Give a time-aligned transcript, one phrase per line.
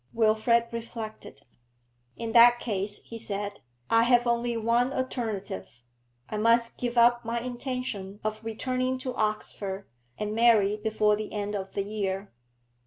[0.13, 1.41] Wilfrid reflected.
[2.17, 3.59] 'In that case,' he said,
[3.91, 5.83] 'I have only one alternative.
[6.27, 9.85] I must give up my intention of returning to Oxford,
[10.17, 12.31] and marry before the end of the year.'